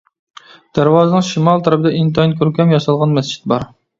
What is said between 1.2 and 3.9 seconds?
شىمال تەرىپىدە ئىنتايىن كۆركەم ياسالغان مەسچىت بار.